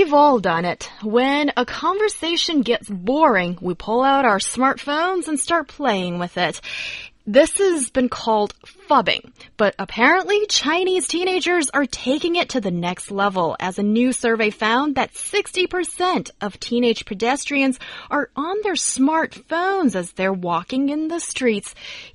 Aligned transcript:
We've 0.00 0.14
all 0.14 0.40
done 0.40 0.64
it. 0.64 0.90
When 1.02 1.52
a 1.58 1.66
conversation 1.66 2.62
gets 2.62 2.88
boring, 2.88 3.58
we 3.60 3.74
pull 3.74 4.02
out 4.02 4.24
our 4.24 4.38
smartphones 4.38 5.28
and 5.28 5.38
start 5.38 5.68
playing 5.68 6.18
with 6.18 6.38
it. 6.38 6.62
This 7.32 7.58
has 7.58 7.90
been 7.90 8.08
called 8.08 8.54
phubbing, 8.88 9.32
but 9.56 9.76
apparently 9.78 10.46
Chinese 10.48 11.06
teenagers 11.06 11.70
are 11.70 11.86
taking 11.86 12.34
it 12.34 12.48
to 12.48 12.60
the 12.60 12.72
next 12.72 13.12
level 13.12 13.56
as 13.60 13.78
a 13.78 13.84
new 13.84 14.12
survey 14.12 14.50
found 14.50 14.96
that 14.96 15.14
60% 15.14 16.32
of 16.40 16.58
teenage 16.58 17.04
pedestrians 17.04 17.78
are 18.10 18.30
on 18.34 18.56
their 18.64 18.74
smartphones 18.74 19.94
as 19.94 20.10
they're 20.10 20.32
walking 20.32 20.88
in 20.88 21.06
the 21.06 21.20
streets. 21.20 21.72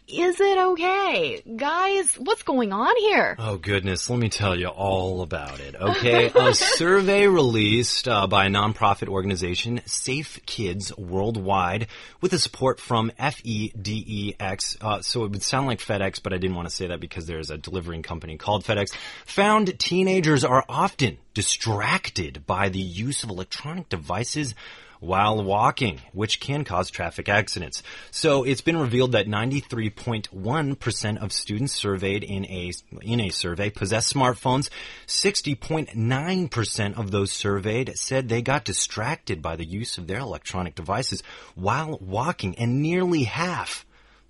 Is 0.08 0.40
it 0.40 0.58
okay? 0.58 1.42
Guys, 1.56 2.14
what's 2.16 2.44
going 2.44 2.72
on 2.72 2.95
here? 2.98 3.36
Oh, 3.40 3.58
goodness. 3.58 4.08
Let 4.08 4.20
me 4.20 4.30
tell 4.30 4.56
you 4.56 4.68
all 4.68 5.23
about 5.23 5.59
it. 5.59 5.76
Okay. 5.76 6.30
a 6.36 6.54
survey 6.54 7.26
released 7.26 8.08
uh, 8.08 8.28
by 8.28 8.45
a 8.45 8.50
nonprofit 8.50 9.08
organization, 9.08 9.82
Safe 9.88 10.40
Kids 10.45 10.95
Worldwide, 10.95 11.88
with 12.22 12.32
the 12.32 12.38
support 12.38 12.80
from 12.80 13.12
FEDEX. 13.18 14.78
Uh, 14.80 15.02
so 15.06 15.23
it 15.23 15.31
would 15.31 15.44
sound 15.44 15.67
like 15.67 15.80
FedEx, 15.80 16.22
but 16.22 16.34
I 16.34 16.38
didn't 16.38 16.56
want 16.56 16.67
to 16.67 16.75
say 16.75 16.88
that 16.88 17.00
because 17.00 17.25
there's 17.25 17.50
a 17.50 17.58
delivering 17.58 18.02
company 18.03 18.38
called 18.38 18.64
FedEx. 18.64 18.94
Found 19.25 19.78
teenagers 19.80 20.44
are 20.44 20.66
often 20.67 21.17
distracted 21.34 22.45
by 22.45 22.70
the 22.70 22.80
use 22.80 23.23
of 23.23 23.30
electronic 23.30 23.89
devices 23.89 24.56
while 25.00 25.44
walking, 25.44 26.02
which 26.14 26.39
can 26.39 26.64
cause 26.64 26.89
traffic 26.89 27.30
accidents. 27.30 27.83
So 28.11 28.44
it's 28.44 28.61
been 28.61 28.78
revealed 28.78 29.11
that 29.11 29.28
93.1% 29.28 31.17
of 31.17 31.31
students 31.31 31.73
surveyed 31.73 32.23
in 32.23 32.45
a, 32.45 32.72
in 33.02 33.20
a 33.20 33.30
survey 33.30 33.70
possess 33.70 34.11
smartphones. 34.11 34.70
60.9% 35.08 36.98
of 36.98 37.11
those 37.11 37.31
surveyed 37.31 37.95
said 37.98 38.28
they 38.28 38.42
got 38.42 38.66
distracted 38.66 39.42
by 39.42 39.56
the 39.56 39.66
use 39.66 39.98
of 39.98 40.08
their 40.08 40.20
electronic 40.20 40.76
devices 40.76 41.22
while 41.53 41.98
walking 42.02 42.58
and 42.58 42.81
nearly 42.81 43.23
half, 43.23 43.86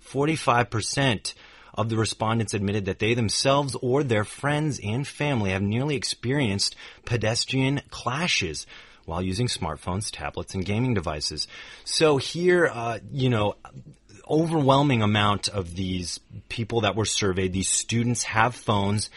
45%, 0.06 1.34
of 1.76 1.88
the 1.90 1.96
respondents 1.96 2.54
admitted 2.54 2.86
that 2.86 2.98
they 2.98 3.14
themselves 3.14 3.76
or 3.82 4.02
their 4.02 4.24
friends 4.24 4.80
and 4.82 5.06
family 5.06 5.50
have 5.50 5.62
nearly 5.62 5.94
experienced 5.94 6.74
pedestrian 7.04 7.82
clashes 7.90 8.66
while 9.04 9.22
using 9.22 9.46
smartphones, 9.46 10.10
tablets, 10.10 10.54
and 10.54 10.64
gaming 10.64 10.94
devices. 10.94 11.46
So 11.84 12.16
here, 12.16 12.66
uh, 12.72 12.98
you 13.12 13.28
know, 13.28 13.56
overwhelming 14.28 15.02
amount 15.02 15.48
of 15.48 15.76
these 15.76 16.18
people 16.48 16.80
that 16.80 16.96
were 16.96 17.04
surveyed, 17.04 17.52
these 17.52 17.68
students 17.68 18.24
have 18.24 18.54
phones 18.54 19.10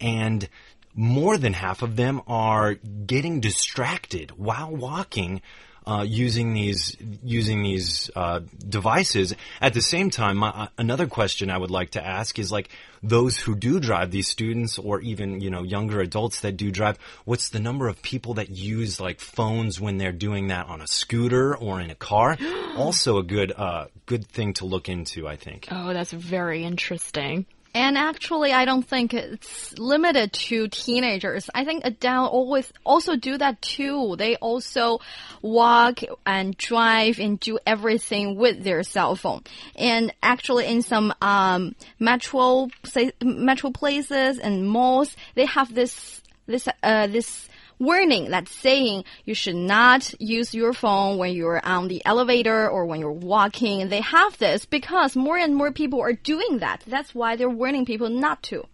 and 0.00 0.48
more 0.94 1.36
than 1.36 1.52
half 1.52 1.82
of 1.82 1.94
them 1.96 2.22
are 2.26 2.74
getting 2.74 3.40
distracted 3.40 4.30
while 4.30 4.74
walking 4.74 5.42
uh, 5.86 6.04
using 6.06 6.52
these 6.52 6.96
using 7.22 7.62
these 7.62 8.10
uh, 8.16 8.40
devices. 8.68 9.34
At 9.60 9.72
the 9.72 9.80
same 9.80 10.10
time, 10.10 10.38
my, 10.38 10.48
uh, 10.48 10.68
another 10.78 11.06
question 11.06 11.50
I 11.50 11.58
would 11.58 11.70
like 11.70 11.90
to 11.90 12.04
ask 12.04 12.38
is 12.38 12.50
like 12.50 12.70
those 13.02 13.38
who 13.38 13.54
do 13.54 13.78
drive, 13.78 14.10
these 14.10 14.28
students 14.28 14.78
or 14.78 15.00
even 15.00 15.40
you 15.40 15.50
know 15.50 15.62
younger 15.62 16.00
adults 16.00 16.40
that 16.40 16.56
do 16.56 16.70
drive. 16.70 16.98
What's 17.24 17.50
the 17.50 17.60
number 17.60 17.88
of 17.88 18.02
people 18.02 18.34
that 18.34 18.50
use 18.50 19.00
like 19.00 19.20
phones 19.20 19.80
when 19.80 19.98
they're 19.98 20.12
doing 20.12 20.48
that 20.48 20.66
on 20.66 20.80
a 20.80 20.86
scooter 20.86 21.56
or 21.56 21.80
in 21.80 21.90
a 21.90 21.94
car? 21.94 22.36
also, 22.76 23.18
a 23.18 23.22
good 23.22 23.52
uh, 23.56 23.86
good 24.06 24.26
thing 24.26 24.54
to 24.54 24.64
look 24.64 24.88
into, 24.88 25.28
I 25.28 25.36
think. 25.36 25.68
Oh, 25.70 25.92
that's 25.92 26.12
very 26.12 26.64
interesting. 26.64 27.46
And 27.76 27.98
actually, 27.98 28.54
I 28.54 28.64
don't 28.64 28.88
think 28.88 29.12
it's 29.12 29.78
limited 29.78 30.32
to 30.32 30.66
teenagers. 30.68 31.50
I 31.54 31.66
think 31.66 31.84
adults 31.84 32.32
always 32.32 32.72
also 32.86 33.16
do 33.16 33.36
that 33.36 33.60
too. 33.60 34.16
They 34.16 34.36
also 34.36 35.00
walk 35.42 36.00
and 36.24 36.56
drive 36.56 37.20
and 37.20 37.38
do 37.38 37.58
everything 37.66 38.36
with 38.36 38.64
their 38.64 38.82
cell 38.82 39.14
phone. 39.14 39.42
And 39.74 40.10
actually, 40.22 40.68
in 40.68 40.80
some 40.80 41.12
um, 41.20 41.74
metro 41.98 42.68
say, 42.84 43.12
metro 43.22 43.68
places 43.72 44.38
and 44.38 44.66
malls, 44.66 45.14
they 45.34 45.44
have 45.44 45.74
this 45.74 46.22
this 46.46 46.66
uh, 46.82 47.08
this 47.08 47.46
warning 47.78 48.30
that's 48.30 48.54
saying 48.54 49.04
you 49.24 49.34
should 49.34 49.56
not 49.56 50.14
use 50.20 50.54
your 50.54 50.72
phone 50.72 51.18
when 51.18 51.32
you're 51.32 51.64
on 51.64 51.88
the 51.88 52.02
elevator 52.04 52.68
or 52.68 52.86
when 52.86 53.00
you're 53.00 53.12
walking. 53.12 53.88
They 53.88 54.00
have 54.00 54.38
this 54.38 54.64
because 54.64 55.16
more 55.16 55.36
and 55.36 55.54
more 55.54 55.72
people 55.72 56.00
are 56.00 56.12
doing 56.12 56.58
that. 56.58 56.82
That's 56.86 57.14
why 57.14 57.36
they're 57.36 57.50
warning 57.50 57.84
people 57.84 58.08
not 58.08 58.42
to. 58.44 58.64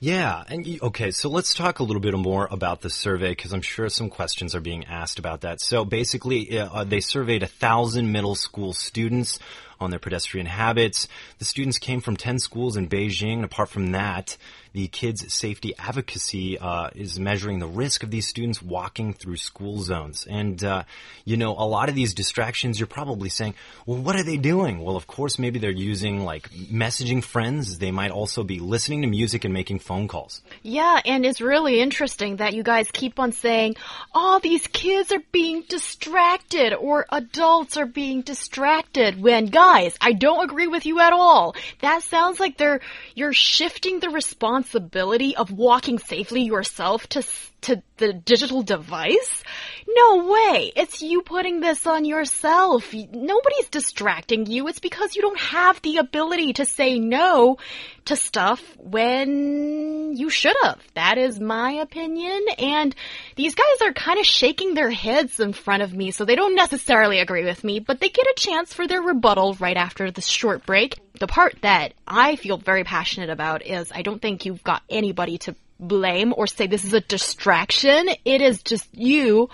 Yeah. 0.00 0.44
And 0.48 0.66
okay, 0.82 1.10
so 1.10 1.28
let's 1.28 1.54
talk 1.54 1.78
a 1.78 1.84
little 1.84 2.00
bit 2.00 2.14
more 2.14 2.48
about 2.50 2.80
the 2.80 2.90
survey 2.90 3.30
because 3.30 3.52
I'm 3.52 3.62
sure 3.62 3.88
some 3.88 4.10
questions 4.10 4.54
are 4.54 4.60
being 4.60 4.84
asked 4.86 5.18
about 5.18 5.42
that. 5.42 5.60
So 5.60 5.84
basically, 5.84 6.58
uh, 6.58 6.84
they 6.84 7.00
surveyed 7.00 7.42
a 7.42 7.46
thousand 7.46 8.12
middle 8.12 8.34
school 8.34 8.72
students 8.72 9.38
on 9.80 9.90
their 9.90 9.98
pedestrian 9.98 10.46
habits. 10.46 11.08
The 11.38 11.44
students 11.44 11.78
came 11.78 12.00
from 12.00 12.16
10 12.16 12.38
schools 12.38 12.76
in 12.76 12.88
Beijing. 12.88 13.44
Apart 13.44 13.68
from 13.68 13.92
that, 13.92 14.36
the 14.72 14.88
Kids 14.88 15.32
Safety 15.32 15.74
Advocacy 15.78 16.58
uh, 16.58 16.90
is 16.94 17.18
measuring 17.18 17.58
the 17.58 17.66
risk 17.66 18.02
of 18.02 18.10
these 18.10 18.28
students 18.28 18.62
walking 18.62 19.12
through 19.12 19.36
school 19.36 19.78
zones. 19.78 20.26
And, 20.28 20.62
uh, 20.62 20.84
you 21.24 21.36
know, 21.36 21.52
a 21.52 21.66
lot 21.66 21.88
of 21.88 21.94
these 21.94 22.14
distractions, 22.14 22.78
you're 22.78 22.86
probably 22.86 23.28
saying, 23.28 23.54
well, 23.86 23.98
what 23.98 24.16
are 24.16 24.22
they 24.22 24.36
doing? 24.36 24.80
Well, 24.80 24.96
of 24.96 25.06
course, 25.06 25.38
maybe 25.38 25.58
they're 25.58 25.70
using 25.70 26.24
like 26.24 26.50
messaging 26.50 27.24
friends. 27.24 27.78
They 27.78 27.90
might 27.90 28.10
also 28.10 28.44
be 28.44 28.60
listening 28.60 29.02
to 29.02 29.08
music 29.08 29.44
and 29.44 29.54
making 29.54 29.80
phone 29.80 30.08
calls. 30.08 30.42
Yeah, 30.62 31.00
and 31.04 31.24
it's 31.24 31.40
really 31.40 31.80
interesting 31.80 32.36
that 32.36 32.54
you 32.54 32.62
guys 32.62 32.90
keep 32.92 33.18
on 33.18 33.32
saying, 33.32 33.76
oh, 34.14 34.40
these 34.42 34.66
kids 34.66 35.12
are 35.12 35.22
being 35.32 35.62
distracted 35.68 36.74
or 36.74 37.06
adults 37.10 37.76
are 37.76 37.86
being 37.86 38.22
distracted 38.22 39.20
when, 39.20 39.46
guys, 39.68 39.96
I 40.00 40.12
don't 40.12 40.44
agree 40.44 40.66
with 40.66 40.86
you 40.86 41.00
at 41.00 41.12
all. 41.12 41.54
That 41.80 42.02
sounds 42.02 42.40
like 42.40 42.56
they're, 42.56 42.80
you're 43.14 43.34
shifting 43.34 44.00
the 44.00 44.08
responsibility 44.08 45.36
of 45.36 45.50
walking 45.50 45.98
safely 45.98 46.42
yourself 46.42 47.06
to 47.10 47.22
to 47.62 47.82
the 47.96 48.12
digital 48.12 48.62
device? 48.62 49.42
No 49.90 50.26
way. 50.26 50.70
It's 50.76 51.00
you 51.00 51.22
putting 51.22 51.60
this 51.60 51.86
on 51.86 52.04
yourself. 52.04 52.92
Nobody's 52.92 53.70
distracting 53.70 54.44
you. 54.44 54.68
It's 54.68 54.80
because 54.80 55.16
you 55.16 55.22
don't 55.22 55.40
have 55.40 55.80
the 55.80 55.96
ability 55.96 56.54
to 56.54 56.66
say 56.66 56.98
no 56.98 57.56
to 58.04 58.16
stuff 58.16 58.62
when 58.76 60.14
you 60.14 60.28
should 60.28 60.56
have. 60.62 60.78
That 60.94 61.16
is 61.16 61.40
my 61.40 61.72
opinion. 61.72 62.44
And 62.58 62.94
these 63.36 63.54
guys 63.54 63.82
are 63.82 63.94
kind 63.94 64.18
of 64.18 64.26
shaking 64.26 64.74
their 64.74 64.90
heads 64.90 65.40
in 65.40 65.54
front 65.54 65.82
of 65.82 65.94
me, 65.94 66.10
so 66.10 66.24
they 66.26 66.36
don't 66.36 66.54
necessarily 66.54 67.20
agree 67.20 67.44
with 67.44 67.64
me, 67.64 67.80
but 67.80 67.98
they 67.98 68.10
get 68.10 68.26
a 68.26 68.34
chance 68.36 68.74
for 68.74 68.86
their 68.86 69.00
rebuttal 69.00 69.54
right 69.54 69.76
after 69.76 70.10
this 70.10 70.26
short 70.26 70.66
break. 70.66 70.98
The 71.18 71.26
part 71.26 71.56
that 71.62 71.94
I 72.06 72.36
feel 72.36 72.58
very 72.58 72.84
passionate 72.84 73.30
about 73.30 73.64
is 73.64 73.90
I 73.92 74.02
don't 74.02 74.20
think 74.20 74.44
you've 74.44 74.62
got 74.62 74.82
anybody 74.90 75.38
to 75.38 75.56
blame 75.80 76.34
or 76.36 76.46
say 76.46 76.66
this 76.66 76.84
is 76.84 76.92
a 76.92 77.00
distraction. 77.00 78.08
It 78.24 78.40
is 78.40 78.62
just 78.62 78.88
you 78.92 79.48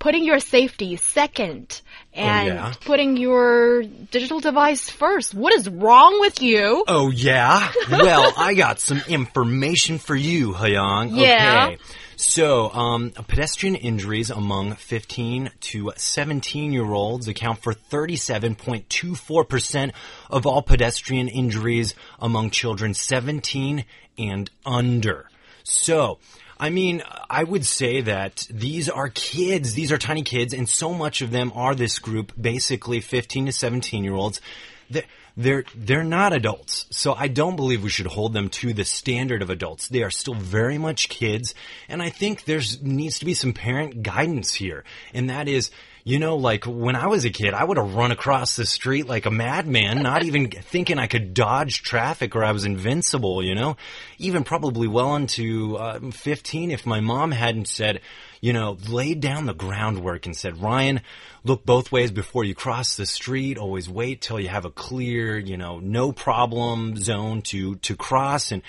putting 0.00 0.24
your 0.24 0.40
safety 0.40 0.96
second 0.96 1.82
and 2.12 2.50
oh, 2.50 2.54
yeah? 2.54 2.72
putting 2.84 3.16
your 3.16 3.82
digital 3.82 4.40
device 4.40 4.90
first. 4.90 5.34
What 5.34 5.54
is 5.54 5.68
wrong 5.68 6.20
with 6.20 6.42
you? 6.42 6.84
Oh, 6.88 7.10
yeah? 7.10 7.70
well, 7.90 8.32
I 8.36 8.54
got 8.54 8.80
some 8.80 9.02
information 9.06 9.98
for 9.98 10.16
you, 10.16 10.52
Hyung. 10.52 11.10
Yeah. 11.20 11.66
Okay. 11.66 11.78
So, 12.20 12.70
um, 12.72 13.12
pedestrian 13.28 13.76
injuries 13.76 14.28
among 14.28 14.74
15 14.74 15.52
to 15.60 15.92
17 15.96 16.70
year 16.70 16.92
olds 16.92 17.28
account 17.28 17.62
for 17.62 17.72
37.24% 17.72 19.92
of 20.28 20.44
all 20.44 20.60
pedestrian 20.60 21.28
injuries 21.28 21.94
among 22.18 22.50
children 22.50 22.92
17 22.92 23.86
and 24.18 24.50
under. 24.66 25.30
So, 25.62 26.18
I 26.58 26.68
mean, 26.68 27.02
I 27.30 27.42
would 27.42 27.64
say 27.64 28.02
that 28.02 28.46
these 28.50 28.90
are 28.90 29.08
kids. 29.08 29.72
These 29.72 29.90
are 29.90 29.96
tiny 29.96 30.22
kids, 30.22 30.52
and 30.52 30.68
so 30.68 30.92
much 30.92 31.22
of 31.22 31.30
them 31.30 31.50
are 31.54 31.74
this 31.74 31.98
group, 31.98 32.34
basically 32.38 33.00
15 33.00 33.46
to 33.46 33.52
17 33.52 34.04
year 34.04 34.12
olds. 34.12 34.42
They're, 34.90 35.04
they're, 35.36 35.64
they're 35.74 36.04
not 36.04 36.32
adults. 36.32 36.86
So 36.90 37.14
I 37.14 37.28
don't 37.28 37.56
believe 37.56 37.82
we 37.82 37.90
should 37.90 38.06
hold 38.06 38.32
them 38.32 38.48
to 38.50 38.72
the 38.72 38.84
standard 38.84 39.42
of 39.42 39.50
adults. 39.50 39.88
They 39.88 40.02
are 40.02 40.10
still 40.10 40.34
very 40.34 40.78
much 40.78 41.08
kids. 41.08 41.54
And 41.88 42.02
I 42.02 42.10
think 42.10 42.44
there's 42.44 42.82
needs 42.82 43.18
to 43.20 43.24
be 43.24 43.34
some 43.34 43.52
parent 43.52 44.02
guidance 44.02 44.54
here. 44.54 44.84
And 45.14 45.30
that 45.30 45.48
is, 45.48 45.70
You 46.02 46.18
know, 46.18 46.36
like 46.36 46.64
when 46.64 46.96
I 46.96 47.08
was 47.08 47.24
a 47.24 47.30
kid, 47.30 47.52
I 47.52 47.62
would 47.62 47.76
have 47.76 47.94
run 47.94 48.10
across 48.10 48.56
the 48.56 48.64
street 48.64 49.06
like 49.06 49.26
a 49.26 49.30
madman, 49.30 50.02
not 50.02 50.24
even 50.24 50.50
thinking 50.62 50.98
I 50.98 51.06
could 51.06 51.34
dodge 51.34 51.82
traffic 51.82 52.34
or 52.34 52.42
I 52.42 52.52
was 52.52 52.64
invincible, 52.64 53.42
you 53.42 53.54
know? 53.54 53.76
Even 54.18 54.44
probably 54.44 54.88
well 54.88 55.14
into 55.16 55.76
uh, 55.76 56.10
15 56.10 56.70
if 56.70 56.86
my 56.86 57.00
mom 57.00 57.32
hadn't 57.32 57.68
said, 57.68 58.00
you 58.40 58.54
know, 58.54 58.78
laid 58.88 59.20
down 59.20 59.44
the 59.44 59.54
groundwork 59.54 60.24
and 60.24 60.34
said, 60.34 60.62
Ryan, 60.62 61.02
look 61.44 61.66
both 61.66 61.92
ways 61.92 62.10
before 62.10 62.44
you 62.44 62.54
cross 62.54 62.96
the 62.96 63.06
street. 63.06 63.58
Always 63.58 63.88
wait 63.88 64.22
till 64.22 64.40
you 64.40 64.48
have 64.48 64.64
a 64.64 64.70
clear, 64.70 65.38
you 65.38 65.58
know, 65.58 65.78
no 65.78 66.12
problem 66.12 66.96
zone 66.96 67.42
to, 67.42 67.76
to 67.76 67.94
cross 67.94 68.52
and, 68.52 68.62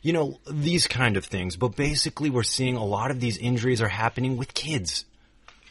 you 0.00 0.14
know, 0.14 0.38
these 0.50 0.86
kind 0.86 1.18
of 1.18 1.26
things. 1.26 1.56
But 1.56 1.76
basically 1.76 2.30
we're 2.30 2.42
seeing 2.44 2.76
a 2.76 2.84
lot 2.84 3.10
of 3.10 3.20
these 3.20 3.36
injuries 3.36 3.82
are 3.82 3.88
happening 3.88 4.38
with 4.38 4.54
kids. 4.54 5.04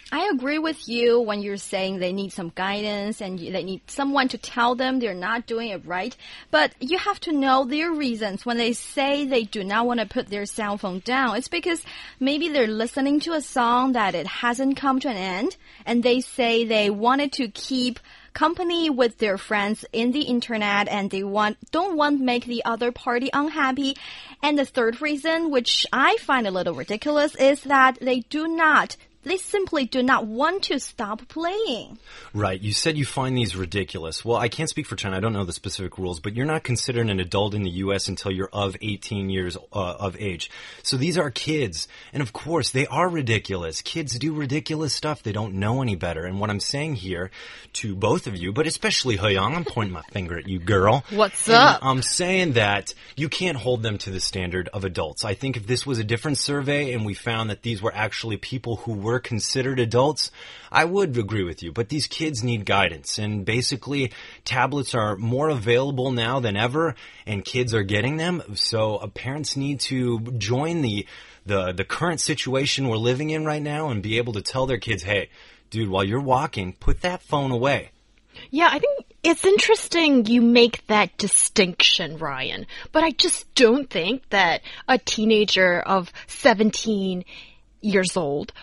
I 0.09 0.29
agree 0.33 0.57
with 0.57 0.87
you 0.87 1.19
when 1.19 1.41
you're 1.41 1.57
saying 1.57 1.99
they 1.99 2.13
need 2.13 2.31
some 2.31 2.53
guidance 2.55 3.19
and 3.19 3.37
they 3.37 3.63
need 3.63 3.81
someone 3.91 4.29
to 4.29 4.37
tell 4.37 4.73
them 4.73 4.99
they're 4.99 5.13
not 5.13 5.47
doing 5.47 5.69
it 5.69 5.85
right. 5.85 6.15
But 6.49 6.71
you 6.79 6.97
have 6.97 7.19
to 7.21 7.33
know 7.33 7.65
their 7.65 7.91
reasons 7.91 8.45
when 8.45 8.57
they 8.57 8.71
say 8.71 9.25
they 9.25 9.43
do 9.43 9.65
not 9.65 9.85
want 9.85 9.99
to 9.99 10.05
put 10.05 10.27
their 10.27 10.45
cell 10.45 10.77
phone 10.77 10.99
down. 10.99 11.35
It's 11.35 11.49
because 11.49 11.83
maybe 12.21 12.47
they're 12.47 12.67
listening 12.67 13.19
to 13.21 13.33
a 13.33 13.41
song 13.41 13.93
that 13.93 14.15
it 14.15 14.27
hasn't 14.27 14.77
come 14.77 15.01
to 15.01 15.09
an 15.09 15.17
end 15.17 15.57
and 15.85 16.03
they 16.03 16.21
say 16.21 16.63
they 16.63 16.89
wanted 16.89 17.33
to 17.33 17.49
keep 17.49 17.99
company 18.33 18.87
with 18.89 19.17
their 19.17 19.37
friends 19.37 19.83
in 19.91 20.11
the 20.11 20.21
internet 20.21 20.87
and 20.87 21.09
they 21.09 21.23
want 21.23 21.57
don't 21.71 21.97
want 21.97 22.21
make 22.21 22.45
the 22.45 22.63
other 22.63 22.91
party 22.91 23.29
unhappy. 23.33 23.97
And 24.41 24.57
the 24.57 24.63
third 24.63 25.01
reason, 25.01 25.49
which 25.49 25.85
I 25.91 26.17
find 26.17 26.45
a 26.45 26.51
little 26.51 26.75
ridiculous, 26.75 27.35
is 27.35 27.61
that 27.63 27.97
they 27.99 28.19
do 28.19 28.47
not 28.47 28.95
they 29.27 29.37
simply 29.37 29.85
do 29.85 30.01
not 30.01 30.25
want 30.25 30.63
to 30.63 30.79
stop 30.79 31.27
playing. 31.27 31.97
Right. 32.33 32.59
You 32.59 32.73
said 32.73 32.97
you 32.97 33.05
find 33.05 33.37
these 33.37 33.55
ridiculous. 33.55 34.25
Well, 34.25 34.37
I 34.37 34.49
can't 34.49 34.69
speak 34.69 34.87
for 34.87 34.95
China. 34.95 35.17
I 35.17 35.19
don't 35.19 35.33
know 35.33 35.45
the 35.45 35.53
specific 35.53 35.97
rules, 35.97 36.19
but 36.19 36.35
you're 36.35 36.45
not 36.45 36.63
considered 36.63 37.09
an 37.09 37.19
adult 37.19 37.53
in 37.53 37.63
the 37.63 37.69
U.S. 37.69 38.07
until 38.07 38.31
you're 38.31 38.49
of 38.51 38.75
18 38.81 39.29
years 39.29 39.57
uh, 39.73 39.95
of 39.99 40.19
age. 40.19 40.49
So 40.83 40.97
these 40.97 41.17
are 41.17 41.29
kids. 41.29 41.87
And 42.11 42.21
of 42.21 42.33
course, 42.33 42.71
they 42.71 42.87
are 42.87 43.07
ridiculous. 43.07 43.81
Kids 43.81 44.17
do 44.17 44.33
ridiculous 44.33 44.93
stuff. 44.93 45.23
They 45.23 45.31
don't 45.31 45.55
know 45.55 45.81
any 45.81 45.95
better. 45.95 46.25
And 46.25 46.39
what 46.39 46.49
I'm 46.49 46.59
saying 46.59 46.95
here 46.95 47.29
to 47.73 47.95
both 47.95 48.27
of 48.27 48.35
you, 48.35 48.51
but 48.51 48.67
especially 48.67 49.17
Young, 49.27 49.55
I'm 49.55 49.65
pointing 49.65 49.93
my 49.93 50.03
finger 50.11 50.37
at 50.37 50.47
you, 50.47 50.59
girl. 50.59 51.03
What's 51.09 51.47
And 51.47 51.57
up? 51.57 51.79
I'm 51.83 52.01
saying 52.01 52.53
that 52.53 52.93
you 53.15 53.29
can't 53.29 53.57
hold 53.57 53.83
them 53.83 53.97
to 53.99 54.09
the 54.09 54.19
standard 54.19 54.69
of 54.69 54.85
adults. 54.85 55.25
I 55.25 55.33
think 55.33 55.57
if 55.57 55.67
this 55.67 55.85
was 55.85 55.99
a 55.99 56.03
different 56.03 56.37
survey 56.37 56.93
and 56.93 57.05
we 57.05 57.13
found 57.13 57.49
that 57.49 57.61
these 57.61 57.81
were 57.81 57.93
actually 57.93 58.37
people 58.37 58.77
who 58.77 58.93
were 58.93 59.16
considered 59.19 59.79
adults, 59.79 60.31
I 60.71 60.85
would 60.85 61.17
agree 61.17 61.43
with 61.43 61.63
you. 61.63 61.71
But 61.71 61.89
these 61.89 62.07
kids 62.07 62.43
need 62.43 62.65
guidance. 62.65 63.17
And 63.17 63.45
basically, 63.45 64.11
tablets 64.45 64.93
are 64.95 65.15
more 65.15 65.49
available 65.49 66.11
now 66.11 66.39
than 66.39 66.55
ever, 66.55 66.95
and 67.25 67.43
kids 67.43 67.73
are 67.73 67.83
getting 67.83 68.17
them. 68.17 68.43
So 68.55 68.97
uh, 68.97 69.07
parents 69.07 69.55
need 69.55 69.79
to 69.81 70.19
join 70.37 70.81
the, 70.81 71.05
the, 71.45 71.71
the 71.71 71.85
current 71.85 72.19
situation 72.19 72.87
we're 72.87 72.97
living 72.97 73.29
in 73.29 73.45
right 73.45 73.61
now 73.61 73.89
and 73.89 74.01
be 74.03 74.17
able 74.17 74.33
to 74.33 74.41
tell 74.41 74.65
their 74.65 74.79
kids, 74.79 75.03
hey, 75.03 75.29
dude, 75.69 75.89
while 75.89 76.03
you're 76.03 76.21
walking, 76.21 76.73
put 76.73 77.01
that 77.01 77.21
phone 77.21 77.51
away. 77.51 77.91
Yeah, 78.49 78.69
I 78.71 78.79
think 78.79 79.05
it's 79.23 79.45
interesting 79.45 80.25
you 80.25 80.41
make 80.41 80.85
that 80.87 81.17
distinction, 81.17 82.17
Ryan. 82.17 82.67
But 82.91 83.03
I 83.03 83.11
just 83.11 83.53
don't 83.55 83.89
think 83.89 84.29
that 84.29 84.61
a 84.87 84.97
teenager 84.97 85.79
of 85.79 86.11
17 86.27 87.25
years 87.81 88.17
old 88.17 88.53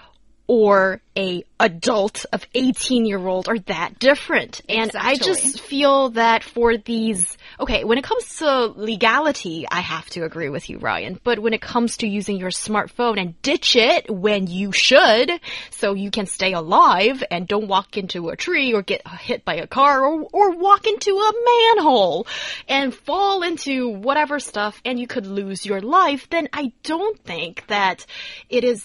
or 0.46 1.00
a 1.16 1.44
adult 1.58 2.26
of 2.32 2.46
18 2.54 3.06
year 3.06 3.24
old 3.26 3.48
are 3.48 3.58
that 3.60 3.98
different. 3.98 4.60
And 4.68 4.90
I 4.94 5.16
just 5.16 5.60
feel 5.60 6.10
that 6.10 6.44
for 6.44 6.76
these, 6.76 7.38
okay, 7.58 7.84
when 7.84 7.96
it 7.98 8.04
comes 8.04 8.38
to 8.38 8.66
legality, 8.66 9.66
I 9.70 9.80
have 9.80 10.08
to 10.10 10.24
agree 10.24 10.50
with 10.50 10.68
you, 10.68 10.78
Ryan. 10.78 11.18
But 11.22 11.38
when 11.38 11.54
it 11.54 11.62
comes 11.62 11.98
to 11.98 12.08
using 12.08 12.36
your 12.36 12.50
smartphone 12.50 13.18
and 13.18 13.40
ditch 13.42 13.76
it 13.76 14.10
when 14.10 14.46
you 14.46 14.72
should, 14.72 15.30
so 15.70 15.94
you 15.94 16.10
can 16.10 16.26
stay 16.26 16.52
alive 16.52 17.22
and 17.30 17.48
don't 17.48 17.68
walk 17.68 17.96
into 17.96 18.28
a 18.28 18.36
tree 18.36 18.74
or 18.74 18.82
get 18.82 19.06
hit 19.06 19.44
by 19.44 19.54
a 19.54 19.66
car 19.66 20.04
or, 20.04 20.26
or 20.32 20.50
walk 20.56 20.86
into 20.86 21.10
a 21.10 21.32
manhole 21.76 22.26
and 22.68 22.94
fall 22.94 23.42
into 23.42 23.88
whatever 23.88 24.38
stuff 24.40 24.80
and 24.84 24.98
you 24.98 25.06
could 25.06 25.26
lose 25.26 25.64
your 25.64 25.80
life, 25.80 26.28
then 26.28 26.48
I 26.52 26.72
don't 26.82 27.18
think 27.20 27.66
that 27.68 28.04
it 28.50 28.64
is 28.64 28.84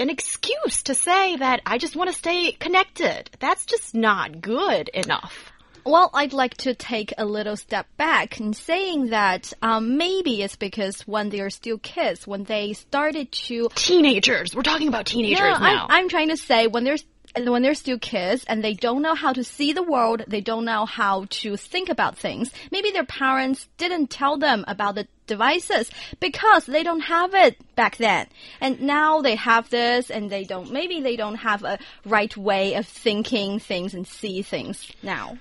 an 0.00 0.10
excuse 0.10 0.82
to 0.84 0.94
say 0.94 1.36
that 1.36 1.60
I 1.66 1.78
just 1.78 1.94
want 1.94 2.10
to 2.10 2.16
stay 2.16 2.52
connected. 2.52 3.30
That's 3.38 3.66
just 3.66 3.94
not 3.94 4.40
good 4.40 4.88
enough. 4.88 5.52
Well, 5.84 6.10
I'd 6.12 6.32
like 6.32 6.56
to 6.58 6.74
take 6.74 7.14
a 7.16 7.24
little 7.24 7.56
step 7.56 7.86
back 7.96 8.38
and 8.38 8.54
saying 8.54 9.08
that 9.10 9.52
um, 9.62 9.96
maybe 9.96 10.42
it's 10.42 10.56
because 10.56 11.00
when 11.02 11.30
they're 11.30 11.50
still 11.50 11.78
kids, 11.78 12.26
when 12.26 12.44
they 12.44 12.74
started 12.74 13.32
to 13.32 13.68
Teenagers. 13.74 14.54
We're 14.54 14.62
talking 14.62 14.88
about 14.88 15.06
teenagers 15.06 15.38
Yeah, 15.38 15.58
now. 15.58 15.86
I'm, 15.88 16.04
I'm 16.04 16.08
trying 16.08 16.28
to 16.28 16.36
say 16.36 16.66
when 16.66 16.84
they're 16.84 16.98
when 17.36 17.62
they're 17.62 17.74
still 17.74 17.98
kids 17.98 18.44
and 18.44 18.62
they 18.62 18.74
don't 18.74 19.02
know 19.02 19.14
how 19.14 19.32
to 19.32 19.44
see 19.44 19.72
the 19.72 19.82
world, 19.82 20.24
they 20.26 20.40
don't 20.40 20.64
know 20.64 20.84
how 20.84 21.26
to 21.30 21.56
think 21.56 21.88
about 21.88 22.18
things. 22.18 22.50
Maybe 22.70 22.90
their 22.90 23.04
parents 23.04 23.68
didn't 23.78 24.08
tell 24.10 24.36
them 24.36 24.64
about 24.66 24.96
the 24.96 25.06
devices 25.26 25.90
because 26.18 26.66
they 26.66 26.82
don't 26.82 27.00
have 27.00 27.34
it 27.34 27.56
back 27.76 27.96
then. 27.96 28.26
And 28.60 28.82
now 28.82 29.20
they 29.20 29.36
have 29.36 29.70
this 29.70 30.10
and 30.10 30.28
they 30.28 30.44
don't, 30.44 30.72
maybe 30.72 31.00
they 31.00 31.16
don't 31.16 31.36
have 31.36 31.62
a 31.64 31.78
right 32.04 32.36
way 32.36 32.74
of 32.74 32.86
thinking 32.86 33.58
things 33.60 33.94
and 33.94 34.06
see 34.06 34.42
things 34.42 34.90
now. 35.02 35.38